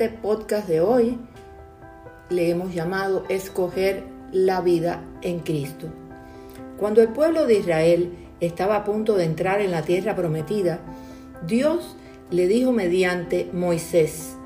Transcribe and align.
este 0.00 0.16
podcast 0.16 0.66
de 0.66 0.80
hoy 0.80 1.18
le 2.30 2.48
hemos 2.48 2.72
llamado 2.72 3.24
Escoger 3.28 4.02
la 4.32 4.62
vida 4.62 5.04
en 5.20 5.40
Cristo. 5.40 5.88
Cuando 6.78 7.02
el 7.02 7.08
pueblo 7.08 7.46
de 7.46 7.58
Israel 7.58 8.14
estaba 8.40 8.76
a 8.76 8.84
punto 8.84 9.18
de 9.18 9.24
entrar 9.24 9.60
en 9.60 9.70
la 9.70 9.82
tierra 9.82 10.16
prometida, 10.16 10.80
Dios 11.46 11.96
le 12.30 12.46
dijo 12.46 12.72
mediante 12.72 13.50
Moisés, 13.52 14.36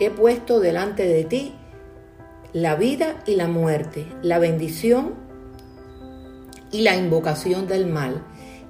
he 0.00 0.10
puesto 0.10 0.58
delante 0.58 1.06
de 1.06 1.22
ti 1.22 1.54
la 2.52 2.74
vida 2.74 3.22
y 3.24 3.36
la 3.36 3.46
muerte, 3.46 4.06
la 4.20 4.40
bendición 4.40 5.14
y 6.72 6.82
la 6.82 6.96
invocación 6.96 7.68
del 7.68 7.86
mal. 7.86 8.20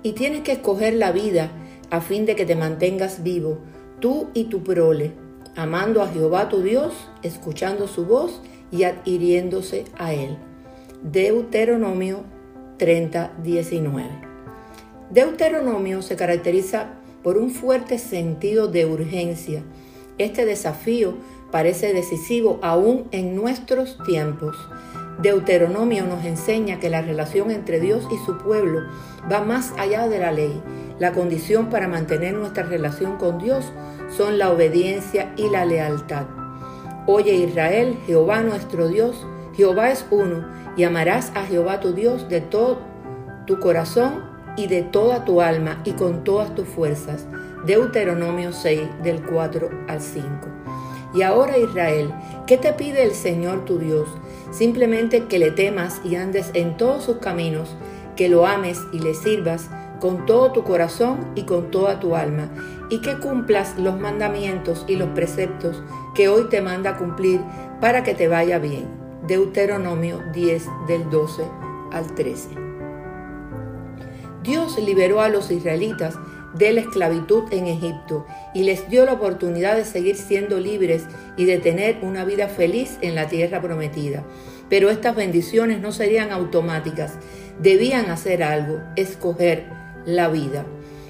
Y 0.02 0.12
tienes 0.12 0.42
que 0.42 0.52
escoger 0.52 0.92
la 0.92 1.10
vida 1.10 1.52
a 1.88 2.02
fin 2.02 2.26
de 2.26 2.36
que 2.36 2.44
te 2.44 2.54
mantengas 2.54 3.22
vivo, 3.22 3.60
tú 3.98 4.28
y 4.34 4.44
tu 4.44 4.62
prole, 4.62 5.23
amando 5.56 6.02
a 6.02 6.08
Jehová 6.08 6.48
tu 6.48 6.62
Dios, 6.62 6.92
escuchando 7.22 7.88
su 7.88 8.06
voz 8.06 8.40
y 8.70 8.84
adhiriéndose 8.84 9.84
a 9.96 10.12
él. 10.12 10.36
Deuteronomio 11.02 12.24
30, 12.78 13.32
19. 13.42 14.08
Deuteronomio 15.10 16.02
se 16.02 16.16
caracteriza 16.16 16.94
por 17.22 17.38
un 17.38 17.50
fuerte 17.50 17.98
sentido 17.98 18.68
de 18.68 18.86
urgencia. 18.86 19.62
Este 20.18 20.44
desafío 20.44 21.14
parece 21.50 21.92
decisivo 21.92 22.58
aún 22.62 23.06
en 23.12 23.36
nuestros 23.36 23.98
tiempos. 24.04 24.56
Deuteronomio 25.22 26.06
nos 26.06 26.24
enseña 26.24 26.80
que 26.80 26.90
la 26.90 27.02
relación 27.02 27.50
entre 27.50 27.78
Dios 27.78 28.06
y 28.10 28.26
su 28.26 28.38
pueblo 28.38 28.80
va 29.30 29.44
más 29.44 29.72
allá 29.78 30.08
de 30.08 30.18
la 30.18 30.32
ley. 30.32 30.60
La 30.98 31.12
condición 31.12 31.70
para 31.70 31.88
mantener 31.88 32.34
nuestra 32.34 32.64
relación 32.64 33.16
con 33.16 33.38
Dios 33.38 33.64
son 34.16 34.38
la 34.38 34.50
obediencia 34.50 35.32
y 35.36 35.48
la 35.48 35.64
lealtad. 35.64 36.26
Oye 37.06 37.34
Israel, 37.34 37.98
Jehová 38.06 38.42
nuestro 38.42 38.88
Dios, 38.88 39.26
Jehová 39.54 39.90
es 39.90 40.06
uno, 40.10 40.46
y 40.76 40.84
amarás 40.84 41.32
a 41.34 41.44
Jehová 41.44 41.80
tu 41.80 41.92
Dios 41.92 42.28
de 42.28 42.40
todo 42.40 42.78
tu 43.46 43.60
corazón 43.60 44.24
y 44.56 44.68
de 44.68 44.82
toda 44.82 45.24
tu 45.24 45.40
alma 45.40 45.80
y 45.84 45.92
con 45.92 46.24
todas 46.24 46.54
tus 46.54 46.66
fuerzas. 46.66 47.26
Deuteronomio 47.66 48.52
6 48.52 48.80
del 49.02 49.22
4 49.22 49.70
al 49.88 50.00
5. 50.00 50.26
Y 51.14 51.22
ahora 51.22 51.58
Israel, 51.58 52.12
¿qué 52.46 52.56
te 52.56 52.72
pide 52.72 53.04
el 53.04 53.12
Señor 53.12 53.64
tu 53.64 53.78
Dios? 53.78 54.08
Simplemente 54.50 55.24
que 55.24 55.38
le 55.38 55.50
temas 55.50 56.00
y 56.04 56.16
andes 56.16 56.50
en 56.54 56.76
todos 56.76 57.04
sus 57.04 57.18
caminos, 57.18 57.76
que 58.16 58.28
lo 58.28 58.46
ames 58.46 58.80
y 58.92 59.00
le 59.00 59.14
sirvas 59.14 59.68
con 60.04 60.26
todo 60.26 60.52
tu 60.52 60.64
corazón 60.64 61.32
y 61.34 61.44
con 61.44 61.70
toda 61.70 61.98
tu 61.98 62.14
alma, 62.14 62.50
y 62.90 63.00
que 63.00 63.18
cumplas 63.20 63.78
los 63.78 63.98
mandamientos 63.98 64.84
y 64.86 64.96
los 64.96 65.08
preceptos 65.08 65.82
que 66.14 66.28
hoy 66.28 66.50
te 66.50 66.60
manda 66.60 66.98
cumplir 66.98 67.40
para 67.80 68.02
que 68.02 68.12
te 68.12 68.28
vaya 68.28 68.58
bien. 68.58 68.84
Deuteronomio 69.26 70.20
10 70.34 70.66
del 70.88 71.08
12 71.08 71.44
al 71.90 72.14
13. 72.14 72.50
Dios 74.42 74.78
liberó 74.78 75.22
a 75.22 75.30
los 75.30 75.50
israelitas 75.50 76.18
de 76.52 76.74
la 76.74 76.82
esclavitud 76.82 77.44
en 77.50 77.66
Egipto 77.66 78.26
y 78.52 78.64
les 78.64 78.90
dio 78.90 79.06
la 79.06 79.14
oportunidad 79.14 79.74
de 79.74 79.86
seguir 79.86 80.16
siendo 80.16 80.60
libres 80.60 81.06
y 81.38 81.46
de 81.46 81.56
tener 81.60 82.00
una 82.02 82.26
vida 82.26 82.48
feliz 82.48 82.98
en 83.00 83.14
la 83.14 83.28
tierra 83.28 83.62
prometida. 83.62 84.22
Pero 84.68 84.90
estas 84.90 85.16
bendiciones 85.16 85.80
no 85.80 85.92
serían 85.92 86.30
automáticas, 86.30 87.14
debían 87.58 88.10
hacer 88.10 88.42
algo, 88.42 88.82
escoger 88.96 89.83
la 90.06 90.28
vida. 90.28 90.64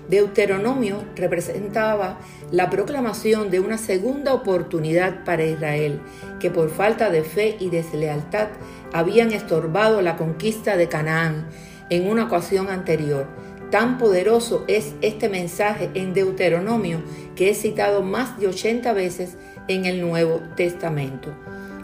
Deuteronomio 0.08 1.02
representaba 1.16 2.18
la 2.50 2.68
proclamación 2.68 3.50
de 3.50 3.60
una 3.60 3.78
segunda 3.78 4.34
oportunidad 4.34 5.24
para 5.24 5.44
Israel, 5.44 6.00
que 6.40 6.50
por 6.50 6.70
falta 6.70 7.10
de 7.10 7.22
fe 7.22 7.56
y 7.58 7.70
deslealtad 7.70 8.48
habían 8.92 9.32
estorbado 9.32 10.02
la 10.02 10.16
conquista 10.16 10.76
de 10.76 10.88
Canaán 10.88 11.46
en 11.88 12.06
una 12.06 12.24
ocasión 12.24 12.68
anterior. 12.68 13.26
Tan 13.70 13.98
poderoso 13.98 14.64
es 14.68 14.94
este 15.00 15.28
mensaje 15.28 15.90
en 15.94 16.12
Deuteronomio 16.12 17.02
que 17.34 17.50
es 17.50 17.62
citado 17.62 18.02
más 18.02 18.38
de 18.38 18.48
80 18.48 18.92
veces 18.92 19.36
en 19.68 19.86
el 19.86 20.02
Nuevo 20.02 20.42
Testamento. 20.54 21.34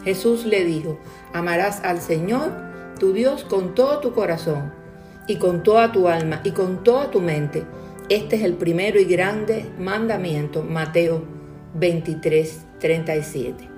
Jesús 0.05 0.45
le 0.45 0.65
dijo, 0.65 1.01
amarás 1.33 1.83
al 1.85 2.01
Señor, 2.01 2.53
tu 2.99 3.13
Dios, 3.13 3.45
con 3.45 3.75
todo 3.75 3.99
tu 4.01 4.13
corazón 4.13 4.80
y 5.31 5.37
con 5.37 5.63
toda 5.63 5.93
tu 5.93 6.09
alma 6.09 6.41
y 6.43 6.51
con 6.51 6.83
toda 6.83 7.13
tu 7.13 7.21
mente. 7.21 7.63
Este 8.09 8.35
es 8.35 8.43
el 8.43 8.55
primero 8.55 8.99
y 8.99 9.05
grande 9.05 9.65
mandamiento, 9.79 10.65
Mateo 10.65 11.23
23, 11.75 12.63
37. 12.81 13.69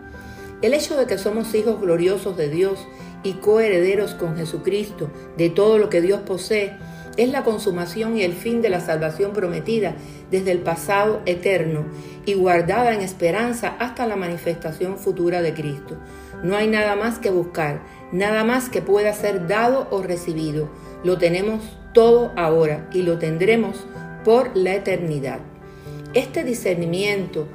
El 0.63 0.73
hecho 0.73 0.97
de 0.97 1.05
que 1.05 1.19
somos 1.19 1.55
hijos 1.55 1.79
gloriosos 1.79 2.39
de 2.39 2.49
Dios 2.49 2.89
y 3.23 3.35
coherederos 3.35 4.15
con 4.15 4.35
Jesucristo 4.35 5.11
de 5.37 5.51
todo 5.51 5.77
lo 5.77 5.91
que 5.91 6.01
Dios 6.01 6.21
posee, 6.21 6.73
es 7.19 7.31
la 7.31 7.45
consumación 7.45 8.17
y 8.17 8.23
el 8.23 8.33
fin 8.33 8.63
de 8.63 8.71
la 8.71 8.81
salvación 8.81 9.35
prometida 9.35 9.95
desde 10.31 10.53
el 10.53 10.61
pasado 10.61 11.21
eterno 11.27 11.85
y 12.25 12.33
guardada 12.33 12.95
en 12.95 13.03
esperanza 13.03 13.77
hasta 13.79 14.07
la 14.07 14.17
manifestación 14.17 14.97
futura 14.97 15.43
de 15.43 15.53
Cristo. 15.53 15.99
No 16.43 16.57
hay 16.57 16.69
nada 16.69 16.97
más 16.97 17.19
que 17.19 17.31
buscar, 17.31 17.83
nada 18.13 18.45
más 18.45 18.71
que 18.71 18.81
pueda 18.81 19.13
ser 19.13 19.47
dado 19.47 19.89
o 19.91 20.03
recibido. 20.03 20.71
Lo 21.05 21.19
tenemos 21.19 21.63
todo 21.93 22.33
ahora 22.37 22.89
y 22.93 23.03
lo 23.03 23.19
tendremos 23.19 23.87
por 24.25 24.57
la 24.57 24.75
eternidad. 24.75 25.41
Este 26.15 26.45
discernimiento 26.45 27.49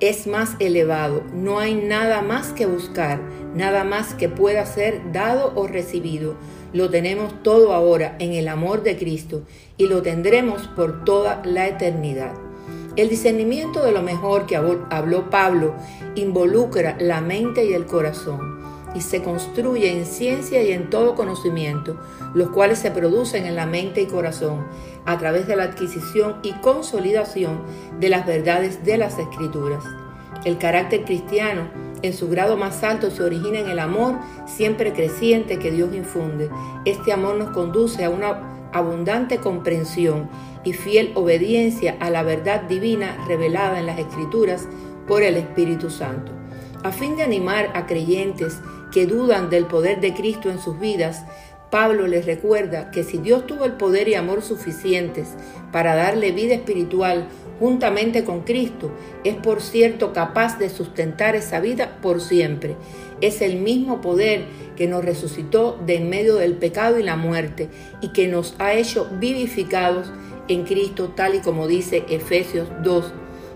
es 0.00 0.26
más 0.26 0.56
elevado. 0.58 1.22
No 1.32 1.58
hay 1.58 1.74
nada 1.74 2.22
más 2.22 2.52
que 2.52 2.66
buscar, 2.66 3.20
nada 3.54 3.84
más 3.84 4.14
que 4.14 4.28
pueda 4.28 4.66
ser 4.66 5.12
dado 5.12 5.52
o 5.54 5.66
recibido. 5.66 6.34
Lo 6.72 6.90
tenemos 6.90 7.42
todo 7.42 7.72
ahora 7.72 8.16
en 8.18 8.32
el 8.32 8.48
amor 8.48 8.82
de 8.82 8.96
Cristo 8.96 9.42
y 9.76 9.86
lo 9.86 10.02
tendremos 10.02 10.68
por 10.68 11.04
toda 11.04 11.42
la 11.44 11.66
eternidad. 11.66 12.32
El 12.96 13.08
discernimiento 13.08 13.84
de 13.84 13.92
lo 13.92 14.02
mejor 14.02 14.46
que 14.46 14.56
habló 14.56 15.30
Pablo 15.30 15.74
involucra 16.14 16.96
la 16.98 17.20
mente 17.20 17.64
y 17.64 17.72
el 17.72 17.86
corazón 17.86 18.59
y 18.94 19.00
se 19.00 19.22
construye 19.22 19.96
en 19.96 20.06
ciencia 20.06 20.62
y 20.62 20.72
en 20.72 20.90
todo 20.90 21.14
conocimiento, 21.14 21.96
los 22.34 22.50
cuales 22.50 22.78
se 22.78 22.90
producen 22.90 23.46
en 23.46 23.56
la 23.56 23.66
mente 23.66 24.02
y 24.02 24.06
corazón 24.06 24.66
a 25.06 25.18
través 25.18 25.46
de 25.46 25.56
la 25.56 25.64
adquisición 25.64 26.36
y 26.42 26.52
consolidación 26.54 27.60
de 27.98 28.08
las 28.08 28.26
verdades 28.26 28.84
de 28.84 28.98
las 28.98 29.18
escrituras. 29.18 29.84
El 30.44 30.58
carácter 30.58 31.04
cristiano 31.04 31.68
en 32.02 32.14
su 32.14 32.28
grado 32.28 32.56
más 32.56 32.82
alto 32.82 33.10
se 33.10 33.22
origina 33.22 33.58
en 33.58 33.68
el 33.68 33.78
amor 33.78 34.16
siempre 34.46 34.92
creciente 34.92 35.58
que 35.58 35.70
Dios 35.70 35.94
infunde. 35.94 36.50
Este 36.84 37.12
amor 37.12 37.36
nos 37.36 37.50
conduce 37.50 38.04
a 38.04 38.10
una 38.10 38.70
abundante 38.72 39.38
comprensión 39.38 40.28
y 40.64 40.72
fiel 40.72 41.12
obediencia 41.14 41.96
a 42.00 42.10
la 42.10 42.22
verdad 42.22 42.62
divina 42.62 43.24
revelada 43.26 43.78
en 43.78 43.86
las 43.86 43.98
Escrituras 43.98 44.66
por 45.06 45.22
el 45.22 45.36
Espíritu 45.36 45.90
Santo. 45.90 46.32
A 46.82 46.92
fin 46.92 47.16
de 47.16 47.22
animar 47.22 47.70
a 47.74 47.86
creyentes 47.86 48.60
que 48.90 49.06
dudan 49.06 49.50
del 49.50 49.66
poder 49.66 50.00
de 50.00 50.14
Cristo 50.14 50.50
en 50.50 50.58
sus 50.58 50.78
vidas, 50.78 51.24
Pablo 51.70 52.08
les 52.08 52.26
recuerda 52.26 52.90
que 52.90 53.04
si 53.04 53.18
Dios 53.18 53.46
tuvo 53.46 53.64
el 53.64 53.72
poder 53.72 54.08
y 54.08 54.14
amor 54.14 54.42
suficientes 54.42 55.34
para 55.70 55.94
darle 55.94 56.32
vida 56.32 56.54
espiritual 56.54 57.28
juntamente 57.60 58.24
con 58.24 58.40
Cristo, 58.40 58.90
es 59.22 59.36
por 59.36 59.62
cierto 59.62 60.12
capaz 60.12 60.58
de 60.58 60.68
sustentar 60.68 61.36
esa 61.36 61.60
vida 61.60 61.98
por 62.02 62.20
siempre. 62.20 62.74
Es 63.20 63.40
el 63.40 63.56
mismo 63.56 64.00
poder 64.00 64.46
que 64.76 64.88
nos 64.88 65.04
resucitó 65.04 65.78
de 65.86 65.96
en 65.96 66.08
medio 66.08 66.36
del 66.36 66.54
pecado 66.54 66.98
y 66.98 67.02
la 67.04 67.16
muerte 67.16 67.68
y 68.00 68.08
que 68.08 68.26
nos 68.26 68.56
ha 68.58 68.72
hecho 68.72 69.08
vivificados 69.20 70.12
en 70.48 70.64
Cristo, 70.64 71.12
tal 71.14 71.36
y 71.36 71.40
como 71.40 71.68
dice 71.68 72.04
Efesios 72.08 72.68
2, 72.82 73.12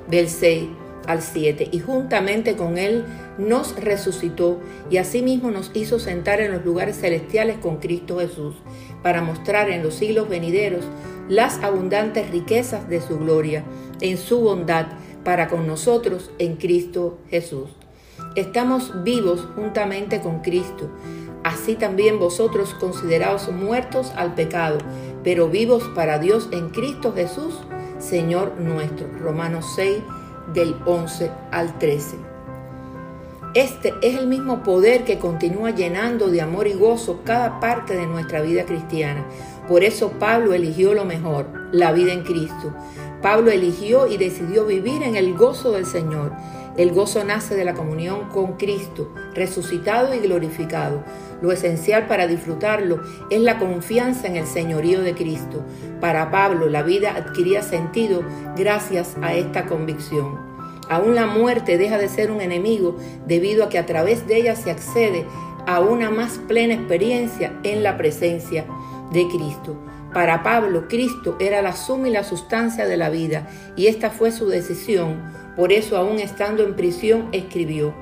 del 0.08 0.28
6 0.28 0.68
al 1.06 1.22
7, 1.22 1.68
y 1.70 1.80
juntamente 1.80 2.56
con 2.56 2.78
Él 2.78 3.04
nos 3.38 3.76
resucitó 3.76 4.60
y 4.90 4.98
asimismo 4.98 5.50
nos 5.50 5.70
hizo 5.74 5.98
sentar 5.98 6.40
en 6.40 6.52
los 6.52 6.64
lugares 6.64 7.00
celestiales 7.00 7.58
con 7.58 7.76
Cristo 7.76 8.18
Jesús, 8.18 8.54
para 9.02 9.22
mostrar 9.22 9.70
en 9.70 9.82
los 9.82 9.94
siglos 9.94 10.28
venideros 10.28 10.84
las 11.28 11.62
abundantes 11.62 12.30
riquezas 12.30 12.88
de 12.88 13.00
su 13.00 13.18
gloria, 13.18 13.64
en 14.00 14.18
su 14.18 14.40
bondad 14.40 14.86
para 15.24 15.48
con 15.48 15.66
nosotros 15.66 16.30
en 16.38 16.56
Cristo 16.56 17.18
Jesús. 17.30 17.70
Estamos 18.36 19.04
vivos 19.04 19.46
juntamente 19.54 20.20
con 20.20 20.40
Cristo, 20.40 20.90
así 21.42 21.74
también 21.74 22.18
vosotros 22.18 22.74
considerados 22.74 23.50
muertos 23.50 24.12
al 24.16 24.34
pecado, 24.34 24.78
pero 25.22 25.48
vivos 25.48 25.84
para 25.94 26.18
Dios 26.18 26.48
en 26.52 26.68
Cristo 26.70 27.12
Jesús, 27.14 27.54
Señor 27.98 28.60
nuestro. 28.60 29.06
Romanos 29.18 29.66
6, 29.76 29.98
del 30.52 30.76
11 30.86 31.30
al 31.50 31.78
13. 31.78 32.16
Este 33.54 33.94
es 34.02 34.16
el 34.16 34.26
mismo 34.26 34.64
poder 34.64 35.04
que 35.04 35.18
continúa 35.18 35.70
llenando 35.70 36.28
de 36.28 36.40
amor 36.40 36.66
y 36.66 36.72
gozo 36.72 37.20
cada 37.24 37.60
parte 37.60 37.96
de 37.96 38.06
nuestra 38.06 38.42
vida 38.42 38.64
cristiana. 38.64 39.24
Por 39.68 39.84
eso 39.84 40.10
Pablo 40.18 40.54
eligió 40.54 40.92
lo 40.92 41.04
mejor, 41.04 41.46
la 41.70 41.92
vida 41.92 42.12
en 42.12 42.24
Cristo. 42.24 42.74
Pablo 43.22 43.52
eligió 43.52 44.08
y 44.08 44.16
decidió 44.16 44.66
vivir 44.66 45.02
en 45.02 45.14
el 45.14 45.34
gozo 45.34 45.70
del 45.70 45.86
Señor. 45.86 46.32
El 46.76 46.90
gozo 46.92 47.22
nace 47.22 47.54
de 47.54 47.64
la 47.64 47.74
comunión 47.74 48.28
con 48.30 48.54
Cristo, 48.54 49.12
resucitado 49.32 50.12
y 50.12 50.18
glorificado. 50.18 51.04
Lo 51.40 51.52
esencial 51.52 52.08
para 52.08 52.26
disfrutarlo 52.26 53.00
es 53.30 53.40
la 53.40 53.60
confianza 53.60 54.26
en 54.26 54.34
el 54.34 54.46
señorío 54.46 55.00
de 55.02 55.14
Cristo. 55.14 55.64
Para 56.00 56.32
Pablo 56.32 56.68
la 56.68 56.82
vida 56.82 57.14
adquiría 57.16 57.62
sentido 57.62 58.24
gracias 58.56 59.16
a 59.22 59.34
esta 59.34 59.66
convicción. 59.66 60.40
Aún 60.88 61.14
la 61.14 61.26
muerte 61.26 61.78
deja 61.78 61.96
de 61.96 62.08
ser 62.08 62.32
un 62.32 62.40
enemigo 62.40 62.96
debido 63.24 63.64
a 63.64 63.68
que 63.68 63.78
a 63.78 63.86
través 63.86 64.26
de 64.26 64.36
ella 64.36 64.56
se 64.56 64.72
accede 64.72 65.26
a 65.66 65.78
una 65.78 66.10
más 66.10 66.38
plena 66.38 66.74
experiencia 66.74 67.58
en 67.62 67.84
la 67.84 67.96
presencia 67.96 68.66
de 69.12 69.28
Cristo. 69.28 69.76
Para 70.14 70.42
Pablo, 70.42 70.88
Cristo 70.88 71.36
era 71.40 71.60
la 71.60 71.74
suma 71.74 72.08
y 72.08 72.12
la 72.12 72.24
sustancia 72.24 72.86
de 72.86 72.96
la 72.96 73.10
vida, 73.10 73.48
y 73.76 73.88
esta 73.88 74.10
fue 74.10 74.30
su 74.30 74.48
decisión 74.48 75.44
por 75.56 75.72
eso, 75.72 75.96
aún 75.96 76.18
estando 76.18 76.64
en 76.64 76.74
prisión, 76.74 77.28
escribió, 77.32 77.94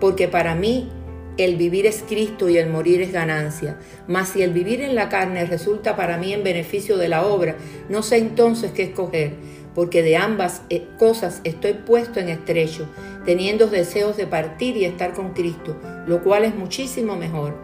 porque 0.00 0.26
para 0.26 0.54
mí 0.54 0.90
el 1.36 1.54
vivir 1.56 1.86
es 1.86 2.04
Cristo 2.08 2.48
y 2.48 2.58
el 2.58 2.68
morir 2.68 3.00
es 3.00 3.12
ganancia. 3.12 3.78
Mas 4.08 4.30
si 4.30 4.42
el 4.42 4.52
vivir 4.52 4.80
en 4.80 4.96
la 4.96 5.08
carne 5.08 5.44
resulta 5.44 5.94
para 5.94 6.18
mí 6.18 6.32
en 6.32 6.42
beneficio 6.42 6.96
de 6.96 7.08
la 7.08 7.24
obra, 7.24 7.56
no 7.88 8.02
sé 8.02 8.18
entonces 8.18 8.72
qué 8.72 8.82
escoger, 8.82 9.34
porque 9.76 10.02
de 10.02 10.16
ambas 10.16 10.62
eh, 10.70 10.88
cosas 10.98 11.40
estoy 11.44 11.74
puesto 11.74 12.18
en 12.18 12.30
estrecho, 12.30 12.88
teniendo 13.24 13.68
deseos 13.68 14.16
de 14.16 14.26
partir 14.26 14.76
y 14.76 14.84
estar 14.84 15.12
con 15.12 15.34
Cristo, 15.34 15.76
lo 16.08 16.24
cual 16.24 16.44
es 16.44 16.56
muchísimo 16.56 17.14
mejor. 17.14 17.56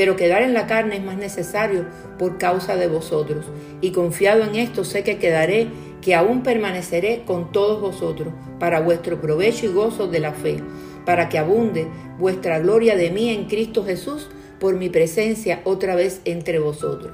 Pero 0.00 0.16
quedar 0.16 0.40
en 0.40 0.54
la 0.54 0.66
carne 0.66 0.96
es 0.96 1.02
más 1.02 1.18
necesario 1.18 1.84
por 2.18 2.38
causa 2.38 2.74
de 2.74 2.88
vosotros, 2.88 3.44
y 3.82 3.90
confiado 3.90 4.44
en 4.44 4.54
esto 4.54 4.82
sé 4.82 5.04
que 5.04 5.18
quedaré 5.18 5.66
que 6.00 6.14
aún 6.14 6.42
permaneceré 6.42 7.24
con 7.26 7.52
todos 7.52 7.82
vosotros 7.82 8.32
para 8.58 8.80
vuestro 8.80 9.20
provecho 9.20 9.66
y 9.66 9.68
gozo 9.68 10.06
de 10.06 10.20
la 10.20 10.32
fe, 10.32 10.62
para 11.04 11.28
que 11.28 11.36
abunde 11.36 11.86
vuestra 12.18 12.60
gloria 12.60 12.96
de 12.96 13.10
mí 13.10 13.28
en 13.28 13.44
Cristo 13.44 13.84
Jesús 13.84 14.30
por 14.58 14.74
mi 14.74 14.88
presencia 14.88 15.60
otra 15.64 15.94
vez 15.96 16.22
entre 16.24 16.60
vosotros. 16.60 17.12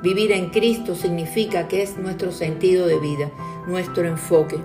Vivir 0.00 0.30
en 0.30 0.50
Cristo 0.50 0.94
significa 0.94 1.66
que 1.66 1.82
es 1.82 1.98
nuestro 1.98 2.30
sentido 2.30 2.86
de 2.86 3.00
vida, 3.00 3.32
nuestro 3.66 4.06
enfoque. 4.06 4.58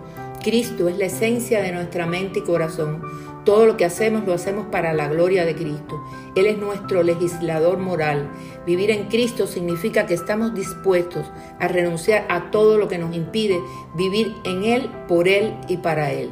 Cristo 0.46 0.88
es 0.90 1.00
la 1.00 1.06
esencia 1.06 1.60
de 1.60 1.72
nuestra 1.72 2.06
mente 2.06 2.38
y 2.38 2.42
corazón. 2.44 3.02
Todo 3.46 3.66
lo 3.66 3.78
que 3.78 3.86
hacemos 3.86 4.28
lo 4.28 4.34
hacemos 4.34 4.68
para 4.68 4.94
la 4.94 5.08
gloria 5.08 5.44
de 5.44 5.56
Cristo. 5.56 6.00
Él 6.36 6.46
es 6.46 6.60
nuestro 6.60 7.02
legislador 7.02 7.80
moral. 7.80 8.30
Vivir 8.64 8.92
en 8.92 9.06
Cristo 9.06 9.48
significa 9.48 10.06
que 10.06 10.14
estamos 10.14 10.54
dispuestos 10.54 11.26
a 11.60 11.68
renunciar 11.68 12.28
a 12.30 12.52
todo 12.52 12.78
lo 12.78 12.88
que 12.88 13.00
nos 13.00 13.16
impide 13.16 13.60
vivir 13.96 14.36
en 14.44 14.64
Él, 14.66 14.92
por 15.08 15.28
Él 15.28 15.56
y 15.68 15.78
para 15.78 16.12
Él. 16.12 16.30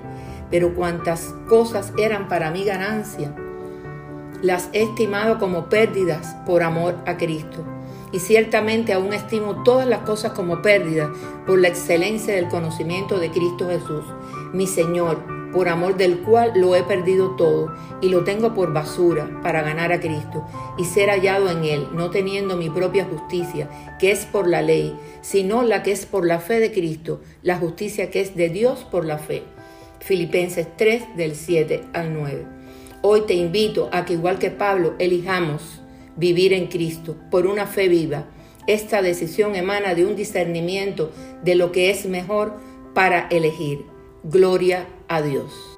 Pero 0.52 0.76
cuantas 0.76 1.34
cosas 1.50 1.92
eran 1.98 2.28
para 2.28 2.52
mí 2.52 2.66
ganancia, 2.66 3.34
las 4.44 4.70
he 4.74 4.84
estimado 4.84 5.40
como 5.40 5.70
pérdidas 5.70 6.36
por 6.46 6.62
amor 6.62 6.98
a 7.08 7.18
Cristo. 7.18 7.66
Y 8.14 8.20
ciertamente 8.20 8.94
aún 8.94 9.12
estimo 9.12 9.64
todas 9.64 9.88
las 9.88 10.00
cosas 10.00 10.32
como 10.32 10.62
pérdidas 10.62 11.10
por 11.46 11.60
la 11.60 11.68
excelencia 11.68 12.34
del 12.34 12.48
conocimiento 12.48 13.20
de 13.20 13.32
Cristo 13.32 13.68
Jesús, 13.68 14.06
mi 14.54 14.68
Señor 14.68 15.44
por 15.54 15.70
amor 15.70 15.96
del 15.96 16.20
cual 16.20 16.52
lo 16.56 16.76
he 16.76 16.84
perdido 16.84 17.36
todo 17.36 17.72
y 18.02 18.10
lo 18.10 18.24
tengo 18.24 18.54
por 18.54 18.74
basura 18.74 19.40
para 19.44 19.62
ganar 19.62 19.94
a 19.94 20.00
Cristo 20.00 20.44
y 20.78 20.86
ser 20.86 21.10
hallado 21.10 21.50
en 21.50 21.64
Él, 21.64 21.88
no 21.94 22.10
teniendo 22.10 22.58
mi 22.58 22.70
propia 22.70 23.06
justicia, 23.06 23.70
que 24.00 24.12
es 24.12 24.26
por 24.26 24.48
la 24.48 24.62
ley, 24.62 24.98
sino 25.22 25.62
la 25.62 25.84
que 25.84 25.92
es 25.92 26.06
por 26.06 26.26
la 26.26 26.40
fe 26.40 26.60
de 26.60 26.74
Cristo, 26.74 27.22
la 27.44 27.58
justicia 27.58 28.10
que 28.10 28.20
es 28.20 28.36
de 28.36 28.50
Dios 28.50 28.86
por 28.90 29.06
la 29.06 29.20
fe. 29.20 29.44
Filipenses 30.00 30.68
3 30.76 31.16
del 31.16 31.36
7 31.36 31.84
al 31.94 32.14
9. 32.14 32.46
Hoy 33.04 33.22
te 33.22 33.36
invito 33.36 33.90
a 33.94 34.06
que 34.06 34.14
igual 34.14 34.40
que 34.40 34.50
Pablo 34.50 34.96
elijamos 34.98 35.83
vivir 36.16 36.54
en 36.54 36.68
Cristo 36.68 37.16
por 37.32 37.48
una 37.48 37.66
fe 37.66 37.88
viva. 37.88 38.26
Esta 38.68 39.02
decisión 39.02 39.56
emana 39.56 39.94
de 39.94 40.06
un 40.06 40.16
discernimiento 40.16 41.12
de 41.44 41.56
lo 41.56 41.72
que 41.72 41.90
es 41.90 42.06
mejor 42.06 42.54
para 42.94 43.28
elegir. 43.28 43.86
Gloria 44.24 44.88
a 45.08 45.22
Dios. 45.22 45.73